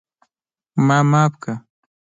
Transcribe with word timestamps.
ما 0.87 0.97
معاف 1.11 1.33
کړه! 1.41 1.55